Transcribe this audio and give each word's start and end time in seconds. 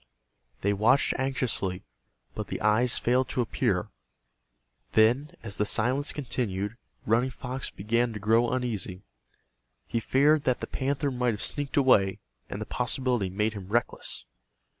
They 0.61 0.73
watched 0.73 1.13
anxiously, 1.19 1.83
but 2.33 2.47
the 2.47 2.59
eyes 2.59 2.97
failed 2.97 3.29
to 3.29 3.41
appear. 3.41 3.89
Then, 4.93 5.35
as 5.43 5.57
the 5.57 5.63
silence 5.65 6.11
continued, 6.11 6.75
Running 7.05 7.29
Fox 7.29 7.69
began 7.69 8.11
to 8.13 8.19
grow 8.19 8.49
uneasy. 8.49 9.03
He 9.85 9.99
feared 9.99 10.43
that 10.45 10.59
the 10.59 10.65
panther 10.65 11.11
might 11.11 11.35
have 11.35 11.43
sneaked 11.43 11.77
away, 11.77 12.17
and 12.49 12.59
the 12.59 12.65
possibility 12.65 13.29
made 13.29 13.53
him 13.53 13.67
reckless. 13.69 14.25